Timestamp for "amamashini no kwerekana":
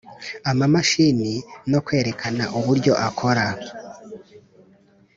0.51-2.43